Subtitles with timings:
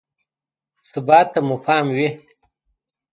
[0.91, 2.09] ثبات ته مو پام نه وي.